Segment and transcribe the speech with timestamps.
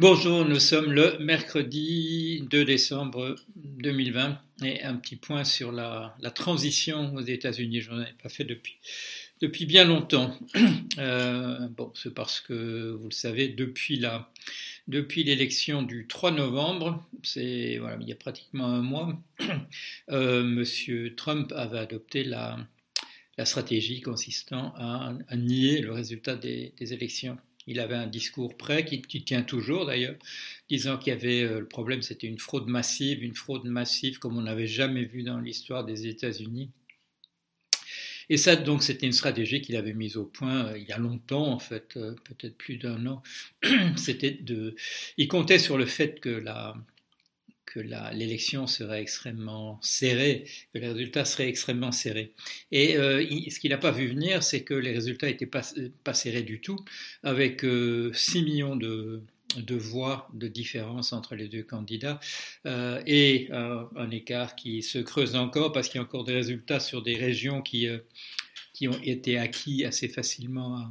[0.00, 7.12] Bonjour, nous sommes le mercredi 2 décembre 2020 et un petit point sur la, transition
[7.16, 7.80] aux États-Unis.
[7.80, 10.38] Je n'en ai pas fait depuis, bien longtemps.
[10.98, 14.32] Euh, bon, c'est parce que vous le savez, depuis la,
[14.88, 19.16] depuis l'élection du 3 novembre, c'est voilà, il y a pratiquement un mois,
[20.10, 22.66] euh, Monsieur Trump avait adopté la
[23.44, 27.38] stratégie consistant à, nier le résultat des élections.
[27.68, 30.16] Il avait un discours prêt, qui, tient toujours d'ailleurs,
[30.70, 34.38] disant qu'il y avait euh, le problème, c'était une fraude massive, une fraude massive comme
[34.38, 36.70] on n'avait jamais vu dans l'histoire des États-Unis.
[38.30, 40.98] Et ça, donc, c'était une stratégie qu'il avait mise au point euh, il y a
[40.98, 43.22] longtemps, en fait, euh, peut-être plus d'un an.
[43.96, 44.74] c'était de,
[45.18, 46.74] il comptait sur le fait que la,
[47.68, 52.32] que l'élection serait extrêmement serrée, que les résultats seraient extrêmement serrés.
[52.72, 55.62] Et euh, ce qu'il n'a pas vu venir, c'est que les résultats n'étaient pas,
[56.14, 56.78] serrés du tout,
[57.22, 59.22] avec 6 euh, millions de,
[59.76, 62.20] voix de différence entre les deux candidats,
[62.66, 66.80] euh, et un écart qui se creuse encore parce qu'il y a encore des résultats
[66.80, 67.86] sur des régions qui,
[68.72, 70.90] qui ont été acquis assez facilement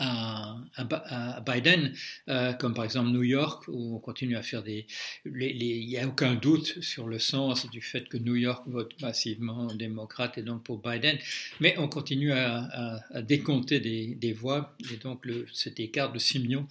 [0.00, 1.92] à, Biden,
[2.28, 4.86] euh, comme par exemple New York, où on continue à faire des...
[5.24, 9.66] il n'y a aucun doute sur le sens du fait que New York vote massivement
[9.74, 11.18] démocrate et donc pour Biden,
[11.60, 16.66] mais on continue à, décompter des, voix, et donc le, cet écart de 6 millions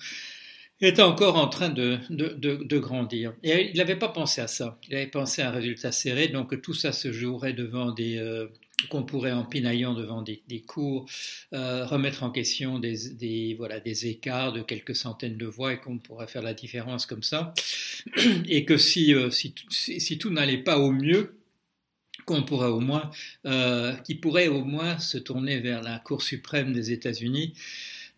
[0.81, 3.33] est encore en train de, de, grandir.
[3.43, 4.79] Et il n'avait pas pensé à ça.
[4.87, 8.47] Il avait pensé à un résultat serré, donc tout ça se jouerait devant des, euh,
[8.87, 11.05] qu'on pourrait en pinaillant devant des, cours
[11.53, 15.97] euh, remettre en question des, voilà, des écarts de quelques centaines de voix et qu'on
[15.97, 17.53] pourrait faire la différence comme ça.
[18.47, 21.35] Et que si, euh, si, si, tout n'allait pas au mieux,
[22.25, 23.09] qu'on pourrait au moins,
[23.45, 27.53] euh, qui pourrait au moins se tourner vers la Cour suprême des États-Unis,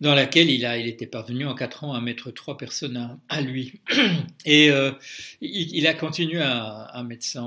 [0.02, 3.42] dans laquelle il, a, il était parvenu en quatre ans à mettre trois personnes à,
[3.42, 3.80] lui.
[4.46, 4.72] Et
[5.42, 7.44] il, a continué à, à mettre ça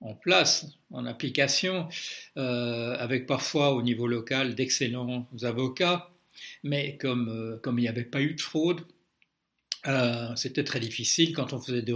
[0.00, 1.88] en place, en application,
[2.36, 6.10] euh, avec parfois au niveau local d'excellents avocats,
[6.62, 8.80] mais comme, euh, comme il n'y avait pas eu de fraude,
[9.86, 11.94] euh, c'était très difficile quand on faisait des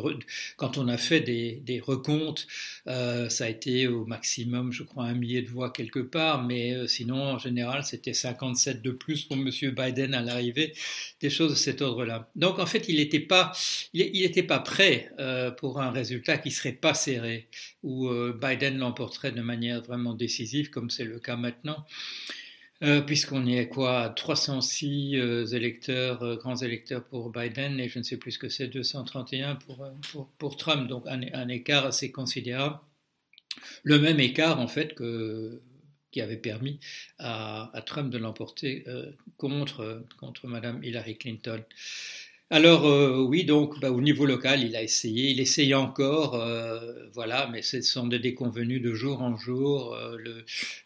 [0.57, 2.47] quand on a fait des, des recomptes.
[2.87, 6.73] Euh, ça a été au maximum, je crois, un millier de voix quelque part, mais
[6.73, 10.75] euh, sinon, en général, c'était 57 de plus pour Monsieur Biden à l'arrivée,
[11.21, 12.29] des choses de cet ordre-là.
[12.37, 13.53] Donc, en fait, il n'était pas,
[13.93, 17.49] il n'était pas prêt euh, pour un résultat qui serait pas serré,
[17.83, 18.09] où
[18.41, 21.85] Biden l'emporterait de manière vraiment décisive, comme c'est le cas maintenant.
[22.85, 28.05] Euh, puisqu'on est quoi 306 euh, électeurs, euh, grands électeurs pour Biden et je ne
[28.05, 32.79] sais plus ce que c'est 231 pour, pour, pour Trump, donc un, écart assez considérable.
[33.85, 35.63] Le même écart en fait que,
[36.11, 36.79] qui avait permis
[37.19, 38.85] à, à Trump de l'emporter
[39.39, 41.63] contre, contre Madame Hillary Clinton.
[42.51, 47.09] Alors euh, oui, donc bah, au niveau local, il a essayé, il essaye encore, euh,
[47.13, 49.95] voilà, mais ce sont des déconvenus de jour en jour.
[49.95, 50.17] Euh,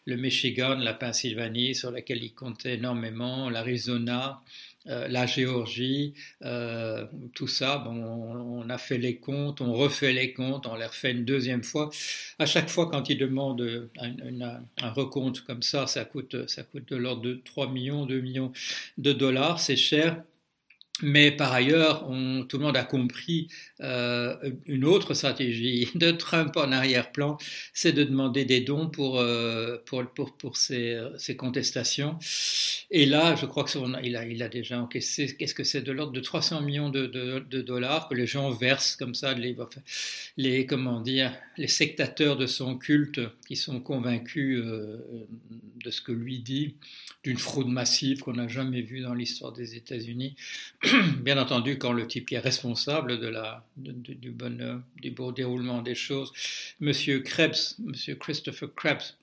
[0.05, 4.41] le, Michigan, la Pennsylvanie, sur laquelle il comptait énormément, l'Arizona,
[4.85, 6.15] la Géorgie,
[7.35, 7.91] tout ça, bon,
[8.63, 11.91] on, a fait les comptes, on refait les comptes, on les refait une deuxième fois.
[12.39, 16.95] À chaque fois, quand il demande un, recompte comme ça, ça coûte, ça coûte de
[16.95, 18.51] l'ordre de 3 millions, 2 millions
[18.97, 20.23] de dollars, c'est cher.
[21.01, 22.07] Mais par ailleurs,
[22.49, 23.47] tout le monde a compris
[23.81, 27.37] euh, une autre stratégie de Trump en arrière-plan,
[27.73, 30.97] c'est de demander des dons pour, euh, pour, pour, pour ces,
[31.37, 32.17] contestations.
[32.91, 36.11] Et là, je crois qu'il a, il a déjà encaissé, qu'est-ce que c'est, de l'ordre
[36.11, 39.55] de 300 millions de, de, de, dollars que les gens versent comme ça, les,
[40.37, 44.97] les, comment dire, les sectateurs de son culte qui sont convaincus euh,
[45.83, 46.75] de ce que lui dit,
[47.23, 50.35] d'une fraude massive qu'on n'a jamais vue dans l'histoire des États-Unis.
[51.21, 55.95] Bien entendu, quand le type est responsable de la, du, bon, du bon déroulement des
[55.95, 56.31] choses,
[56.79, 59.17] Monsieur Krebs, Monsieur Christopher Krebs,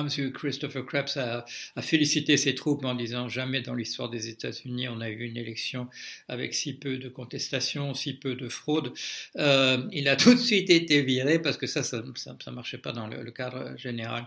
[0.00, 0.32] M.
[0.32, 1.44] Christopher Krebs a,
[1.80, 5.88] félicité ses troupes en disant jamais dans l'histoire des États-Unis on a eu une élection
[6.28, 8.92] avec si peu de contestations, si peu de fraude.
[9.36, 12.92] Euh, il a tout de suite été viré parce que ça, ça ne marchait pas
[12.92, 14.26] dans le, cadre général.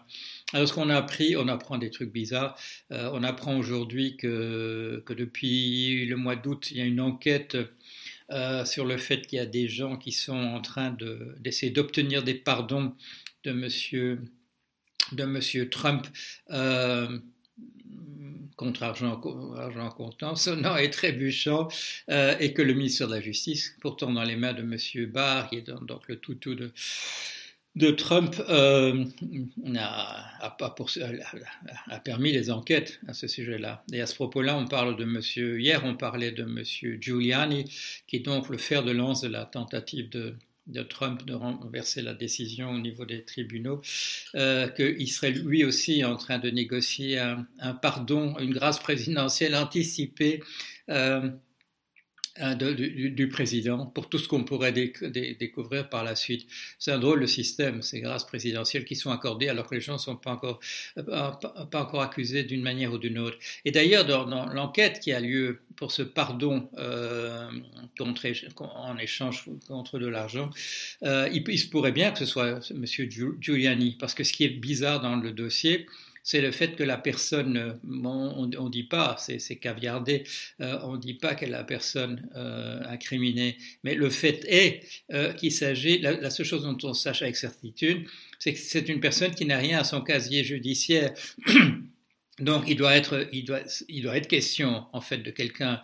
[0.53, 2.57] Alors ce qu'on a appris, on apprend des trucs bizarres.
[2.91, 7.57] Euh, on apprend aujourd'hui que, que depuis le mois d'août, il y a une enquête
[8.31, 10.95] euh, sur le fait qu'il y a des gens qui sont en train
[11.39, 12.95] d'essayer d'obtenir des pardons
[13.43, 14.19] de Monsieur
[15.11, 15.69] de M.
[15.69, 16.07] Trump
[16.51, 17.19] euh,
[18.55, 19.21] contre argent,
[19.57, 21.67] argent comptant, sonnant et trébuchant,
[22.09, 25.11] euh, et que le ministère de la Justice, pourtant dans les mains de M.
[25.11, 26.71] Barr, qui est donc le toutou de,
[27.75, 29.03] de Trump euh,
[29.77, 30.55] a,
[32.03, 33.83] permis les enquêtes à ce sujet-là.
[33.91, 37.65] Et à ce propos-là, on parle de monsieur, hier on parlait de monsieur Giuliani,
[38.07, 40.35] qui est donc le fer de lance de la tentative de,
[40.67, 43.81] de Trump de renverser la décision au niveau des tribunaux,
[44.35, 47.45] euh, qu'il serait lui aussi en train de négocier un,
[47.81, 50.41] pardon, une grâce présidentielle anticipée
[50.89, 51.29] euh,
[52.37, 56.45] Du, président pour tout ce qu'on pourrait découvrir par la suite.
[56.79, 59.93] C'est un drôle de système, ces grâces présidentielles qui sont accordées alors que les gens
[59.93, 60.59] ne sont pas encore,
[60.97, 61.39] euh, pas,
[61.73, 63.37] encore accusés d'une manière ou d'une autre.
[63.63, 67.49] Et d'ailleurs, dans, l'enquête qui a lieu pour ce pardon euh,
[67.97, 68.27] contre,
[68.59, 70.49] en échange contre de l'argent,
[71.03, 72.85] euh, il, se pourrait bien que ce soit M.
[73.39, 75.85] Giuliani, parce que ce qui est bizarre dans le dossier,
[76.25, 80.23] c'est le fait que la personne, on ne dit pas, c'est caviardé,
[80.59, 84.81] euh, on ne dit pas est la personne euh, incriminée, mais le fait est
[85.13, 88.07] euh, qu'il s'agit, la, seule chose dont on sache avec certitude,
[88.39, 91.13] c'est que c'est une personne qui n'a rien à son casier judiciaire.
[92.39, 95.81] Donc, il doit être, il doit, il doit être question, en fait, de quelqu'un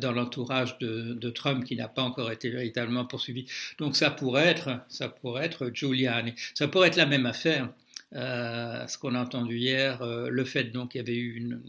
[0.00, 3.46] dans l'entourage de, de, Trump qui n'a pas encore été véritablement poursuivi.
[3.78, 6.32] Donc, ça pourrait être, ça pourrait être Giuliani.
[6.54, 7.72] Ça pourrait être la même affaire.
[8.14, 11.60] Euh, ce qu'on a entendu hier, euh, le fait donc qu'il y avait eu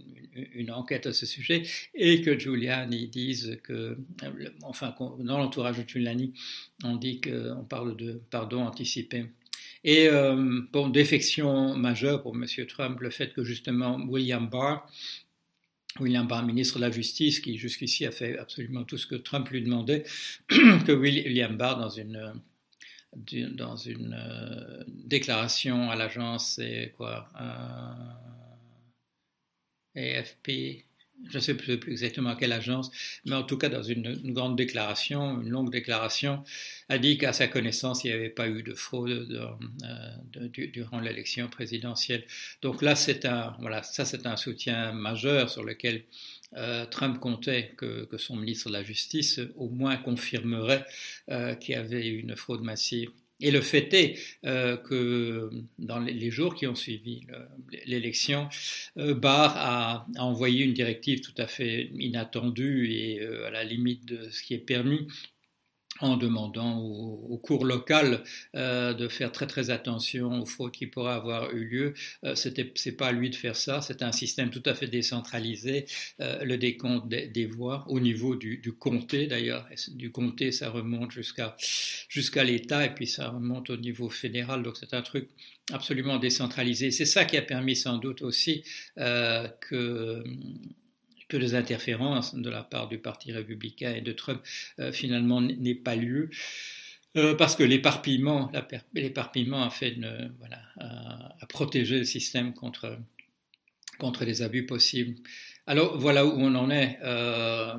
[0.55, 1.63] une, enquête à ce sujet
[1.93, 3.97] et que Giuliani dise que,
[4.63, 6.33] enfin, dans l'entourage de Giuliani,
[6.83, 9.25] on dit qu'on parle de pardon anticipé.
[9.83, 12.45] Et euh, bon, défection majeure pour M.
[12.67, 14.87] Trump, le fait que justement William Barr,
[15.99, 19.47] William Barr, ministre de la Justice, qui jusqu'ici a fait absolument tout ce que Trump
[19.49, 20.03] lui demandait,
[20.49, 22.33] que William Barr, dans une
[23.15, 27.29] dans une euh, déclaration à l'agence, c'est quoi
[29.95, 30.85] AFP,
[31.29, 32.91] je ne sais plus, exactement à quelle agence,
[33.25, 36.43] mais en tout cas dans une, grande déclaration, une longue déclaration,
[36.89, 39.27] a dit qu'à sa connaissance, il n'y avait pas eu de fraude
[39.83, 42.23] euh, durant l'élection présidentielle.
[42.61, 46.03] Donc là, c'est un, voilà, ça c'est un soutien majeur sur lequel
[46.55, 50.85] euh, Trump comptait que, son ministre de la Justice au moins confirmerait
[51.29, 53.09] euh, qu'il y avait une fraude massive.
[53.45, 57.27] Et le fait est euh, que dans les, jours qui ont suivi
[57.85, 58.47] l'élection,
[58.95, 64.41] Barr a, envoyé une directive tout à fait inattendue et à la limite de ce
[64.41, 65.07] qui est permis
[65.99, 68.23] en demandant aux, cours locales
[68.55, 71.93] euh, de faire très très attention aux fraudes qui pourraient avoir eu lieu.
[72.23, 73.81] Euh, c'est pas à lui de faire ça.
[73.81, 75.85] C'est un système tout à fait décentralisé.
[76.19, 79.67] Euh, le décompte des, voix au niveau du, du comté d'ailleurs.
[79.89, 81.55] Du comté, ça remonte jusqu'à
[82.09, 84.63] jusqu'à l'État et puis ça remonte au niveau fédéral.
[84.63, 85.29] Donc c'est un truc
[85.71, 86.91] absolument décentralisé.
[86.91, 88.63] C'est ça qui a permis sans doute aussi
[88.97, 90.23] euh, que
[91.33, 94.39] que les interférences de la part du Parti républicain et de Trump
[94.77, 96.29] euh, finalement n'aient pas lieu.
[97.17, 99.97] Euh, parce que l'éparpillement, a fait
[100.37, 102.99] voilà, a, protégé le système contre,
[103.97, 105.15] contre les abus possibles.
[105.65, 106.99] Alors voilà où on en est.
[107.01, 107.73] Euh,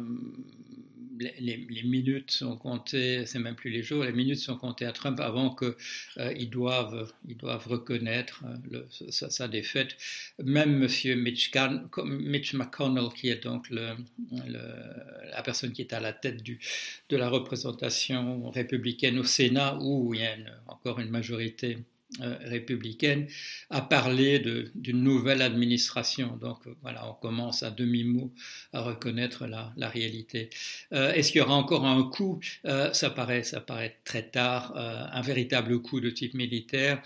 [1.19, 5.21] les, minutes sont comptées, c'est même plus les jours, les minutes sont comptées à Trump
[5.21, 5.75] avant qu'ils
[6.19, 9.97] euh, doivent, ils doivent reconnaître euh, sa, défaite.
[10.43, 11.19] Même M.
[11.21, 18.51] Mitch, McConnell, qui est donc la personne qui est à la tête de la représentation
[18.51, 20.37] républicaine au Sénat, où il y a
[20.67, 21.79] encore une majorité
[22.21, 23.27] républicaine
[23.71, 24.39] a parlé
[24.75, 26.37] d'une nouvelle administration.
[26.37, 28.33] Donc euh, voilà, on commence à demi-mot
[28.73, 30.51] à reconnaître la, réalité.
[30.93, 32.41] Euh, Est-ce qu'il y aura encore un coup?
[32.67, 37.03] Euh, ça, paraît, ça paraît très tard, un véritable coup de type militaire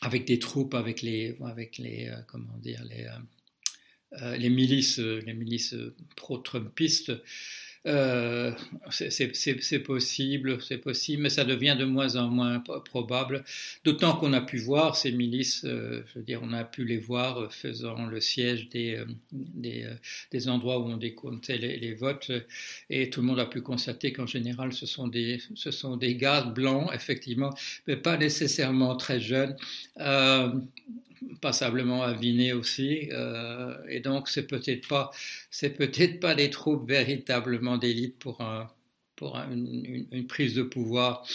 [0.00, 2.84] avec des troupes, avec les, avec les comment dire,
[4.36, 5.74] les milices, les milices
[6.16, 7.12] pro-trumpistes.
[7.86, 8.52] Euh,
[8.90, 13.44] c'est possible, c'est possible, mais ça devient de moins en moins probable.
[13.84, 16.96] D'autant qu'on a pu voir ces milices, euh, je veux dire, on a pu les
[16.96, 22.32] voir euh, faisant le siège des, des, endroits où on décomptait les, les, votes,
[22.88, 26.16] et tout le monde a pu constater qu'en général, ce sont des, ce sont des
[26.16, 27.50] gars blancs, effectivement,
[27.86, 29.56] mais pas nécessairement très jeunes
[31.40, 35.10] passablement aviné aussi, euh, et donc c'est peut-être pas,
[35.50, 38.68] c'est peut-être pas des troupes véritablement d'élite pour un,
[39.16, 41.26] pour une, prise de pouvoir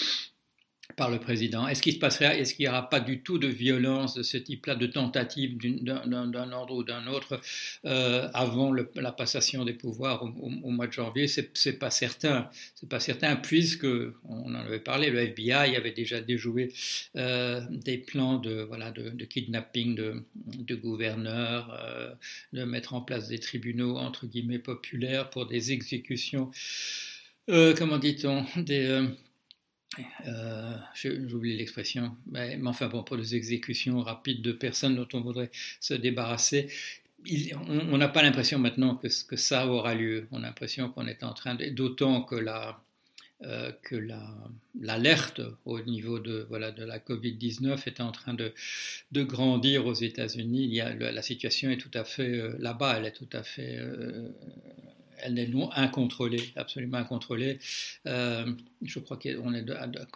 [0.95, 1.67] par le président.
[1.67, 5.57] Est-ce qu'il est-ce n'y aura pas du tout de violence de ce type-là, de tentative
[5.57, 7.39] d'un ordre ou d'un autre
[7.85, 11.27] euh, avant la passation des pouvoirs au, mois de janvier?
[11.27, 12.49] C'est pas certain.
[12.75, 16.73] C'est pas certain puisque on en avait parlé, le FBI avait déjà déjoué
[17.15, 22.13] euh, des plans de voilà de, kidnapping de, gouverneurs, euh,
[22.53, 26.51] de mettre en place des tribunaux entre guillemets populaires pour des exécutions.
[27.47, 28.45] comment dit-on
[30.27, 35.49] euh, j'oublie l'expression, mais, enfin bon, pour les exécutions rapides de personnes dont on voudrait
[35.79, 36.69] se débarrasser,
[37.67, 40.27] on n'a pas l'impression maintenant que, ça aura lieu.
[40.31, 42.81] On a l'impression qu'on est en train, d'autant que la,
[43.43, 43.95] euh, que
[44.79, 48.53] l'alerte au niveau de, voilà, de la Covid-19 est en train de,
[49.11, 50.81] de grandir aux États-Unis.
[50.97, 53.79] La situation est tout à fait, euh, là-bas, elle est tout à fait
[55.21, 57.59] elle est non incontrôlée, absolument incontrôlée.
[58.05, 59.65] Euh, je crois qu'on est,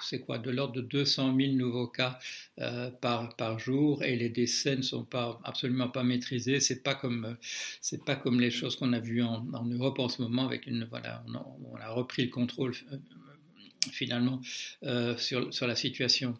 [0.01, 2.19] c'est quoi, de l'ordre de 200 000 nouveaux cas
[2.60, 6.60] euh, par, jour et les décès ne sont pas absolument pas maîtrisés.
[6.60, 7.38] C'est pas comme
[7.81, 10.86] c'est pas comme les choses qu'on a vues en, Europe en ce moment avec une
[10.86, 12.98] voilà, on a, repris le contrôle euh,
[13.91, 14.41] finalement
[15.17, 16.38] sur, sur la situation.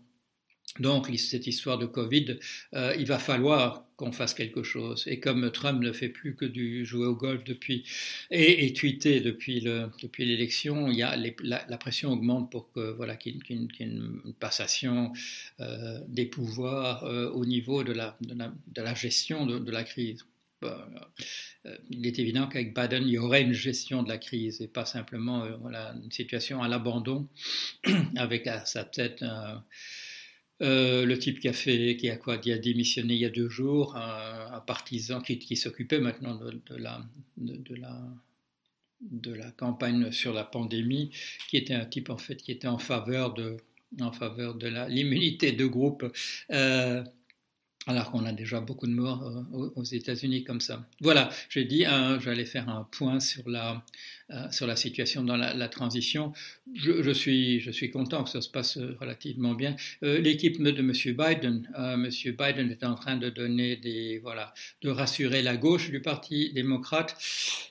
[0.80, 2.38] Donc, cette histoire de Covid,
[2.74, 5.04] euh, il va falloir qu'on fasse quelque chose.
[5.08, 7.84] Et comme Trump ne fait plus que du jouer au golf depuis
[8.32, 12.92] et, et tweeter depuis le depuis l'élection, il y a la, pression augmente pour que
[12.92, 15.14] voilà qu'il y ait une, passation
[15.60, 20.26] euh, des pouvoirs euh, au niveau de la, de la, gestion de, la crise.
[21.92, 24.86] il est évident qu'avec Biden, il y aurait une gestion de la crise et pas
[24.86, 27.28] simplement une situation à l'abandon
[28.16, 29.24] avec à sa tête
[30.64, 33.30] euh, le type qui a fait, qui a quoi, qui a démissionné il y a
[33.30, 36.62] deux jours, un, partisan qui, s'occupait maintenant de,
[39.34, 41.12] la, campagne sur la pandémie,
[41.50, 43.58] qui était un type en fait qui était en faveur de,
[44.00, 44.12] en
[44.88, 46.06] l'immunité de groupe.
[46.52, 47.04] Euh,
[47.88, 50.86] alors qu'on a déjà beaucoup de morts euh, aux États-Unis comme ça.
[51.02, 51.84] Voilà, j'ai dit,
[52.20, 53.84] j'allais faire un point sur la,
[54.30, 56.32] euh, sur la situation dans la, transition.
[56.74, 59.76] Je, suis, je suis content que ça se passe relativement bien.
[60.04, 60.92] Euh, l'équipe de M.
[60.92, 62.10] Biden, M.
[62.10, 67.18] Biden est en train de donner des, voilà, de rassurer la gauche du Parti démocrate.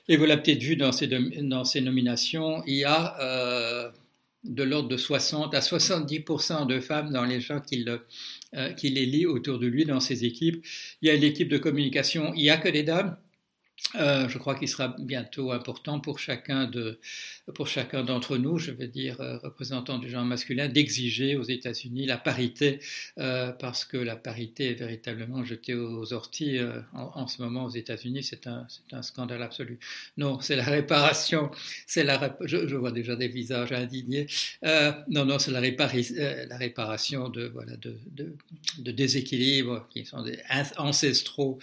[0.07, 3.91] Et vous l'avez peut-être vu dans ces, dans ces nominations, il y a
[4.43, 9.25] de l'ordre de 60 à 70% de femmes dans les gens qui, euh, les lit
[9.25, 10.65] autour de lui dans ses équipes.
[11.01, 13.15] Il y a l'équipe de communication, il n'y a que des dames.
[13.95, 16.99] Euh, je crois qu'il sera bientôt important pour chacun de,
[17.51, 22.05] pour chacun d'entre nous, je veux dire euh, représentant du genre masculin, d'exiger aux États-Unis
[22.05, 22.79] la parité,
[23.17, 27.69] euh, parce que la parité est véritablement jetée aux orties euh, en, ce moment aux
[27.69, 28.23] États-Unis.
[28.23, 28.65] C'est un,
[29.01, 29.77] scandale absolu.
[30.17, 31.51] Non, c'est la réparation.
[31.85, 34.27] C'est la, je, vois déjà des visages indignés.
[34.63, 38.33] non, non, c'est la, la réparation de voilà de, de,
[38.79, 40.23] de, déséquilibres qui sont
[40.77, 41.59] ancestraux,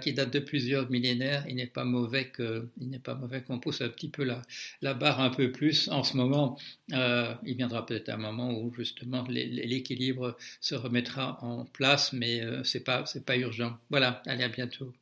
[0.00, 1.39] qui datent de plusieurs millénaires.
[1.48, 4.42] Il n'est pas mauvais qu'on pousse un petit peu la,
[4.82, 6.58] la barre un peu plus en ce moment.
[6.92, 12.62] Euh, il viendra peut-être un moment où justement l'équilibre se remettra en place, mais euh,
[12.64, 13.78] c'est pas c'est pas urgent.
[13.90, 14.92] Voilà, allez à bientôt.